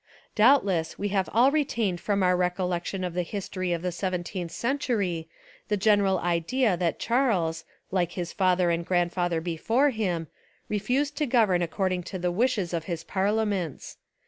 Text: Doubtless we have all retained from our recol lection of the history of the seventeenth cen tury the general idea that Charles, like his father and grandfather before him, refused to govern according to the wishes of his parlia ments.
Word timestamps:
Doubtless 0.33 0.97
we 0.97 1.09
have 1.09 1.29
all 1.31 1.51
retained 1.51 2.01
from 2.01 2.23
our 2.23 2.35
recol 2.35 2.67
lection 2.69 3.03
of 3.03 3.13
the 3.13 3.21
history 3.21 3.71
of 3.71 3.83
the 3.83 3.91
seventeenth 3.91 4.49
cen 4.51 4.79
tury 4.79 5.27
the 5.67 5.77
general 5.77 6.17
idea 6.17 6.75
that 6.75 6.97
Charles, 6.97 7.65
like 7.91 8.13
his 8.13 8.33
father 8.33 8.71
and 8.71 8.83
grandfather 8.83 9.39
before 9.41 9.91
him, 9.91 10.25
refused 10.67 11.15
to 11.17 11.27
govern 11.27 11.61
according 11.61 12.01
to 12.01 12.17
the 12.17 12.31
wishes 12.31 12.73
of 12.73 12.85
his 12.85 13.03
parlia 13.03 13.45
ments. 13.47 13.97